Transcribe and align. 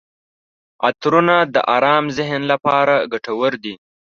عطرونه 0.87 1.35
د 1.53 1.55
ارام 1.75 2.05
ذهن 2.17 2.41
لپاره 2.51 2.95
ګټور 3.11 3.51
دي. 3.63 3.73